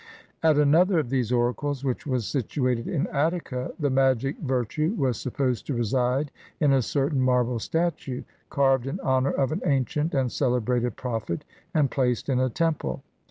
At 0.41 0.57
another 0.57 0.97
of 0.97 1.11
these 1.11 1.31
oracles, 1.31 1.85
which 1.85 2.07
was 2.07 2.25
situated 2.25 2.87
in 2.87 3.05
Attica, 3.09 3.71
the 3.79 3.91
magic 3.91 4.39
virtue 4.39 4.95
was 4.97 5.19
supposed 5.21 5.67
to 5.67 5.75
reside 5.75 6.31
in 6.59 6.73
a 6.73 6.81
certain 6.81 7.21
marble 7.21 7.59
statue, 7.59 8.23
carved 8.49 8.87
in 8.87 8.99
honor 9.01 9.29
of 9.29 9.51
an 9.51 9.61
ancient 9.63 10.15
and 10.15 10.31
celebrated 10.31 10.95
prophet, 10.95 11.45
and 11.75 11.91
placed 11.91 12.29
in 12.29 12.39
a 12.39 12.49
temple. 12.49 13.03